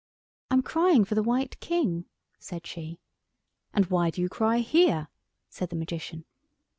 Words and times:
"I'm 0.49 0.63
crying 0.63 1.05
for 1.05 1.13
the 1.13 1.21
White 1.21 1.59
King," 1.59 2.05
said 2.39 2.65
she. 2.65 2.99
"And 3.71 3.85
why 3.85 4.09
do 4.09 4.19
you 4.19 4.29
cry 4.29 4.57
here?" 4.57 5.09
said 5.47 5.69
the 5.69 5.75
Magician. 5.75 6.25